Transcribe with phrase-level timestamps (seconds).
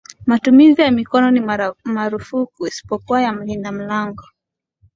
[0.25, 1.39] Matumizi ya mikono ni
[1.85, 4.23] marufuku isipokuwa kwa mlinda mlango